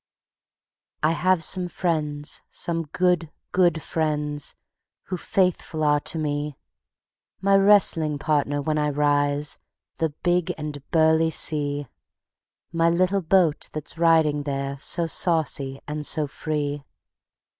[1.03, 4.55] I have some friends, some good, good friends,
[5.09, 6.57] Who faithful are to me:
[7.39, 9.59] My wrestling partner when I rise,
[9.97, 11.85] The big and burly sea;
[12.71, 16.83] My little boat that's riding there So saucy and so free.